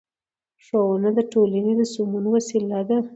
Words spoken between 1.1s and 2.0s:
د ټولنې د